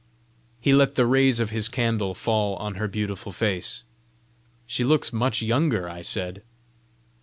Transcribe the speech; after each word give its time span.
He 0.59 0.73
let 0.73 0.95
the 0.95 1.05
rays 1.05 1.39
of 1.39 1.51
his 1.51 1.69
candle 1.69 2.15
fall 2.15 2.55
on 2.55 2.73
her 2.73 2.87
beautiful 2.87 3.31
face. 3.31 3.83
"She 4.65 4.83
looks 4.83 5.13
much 5.13 5.43
younger!" 5.43 5.87
I 5.87 6.01
said. 6.01 6.41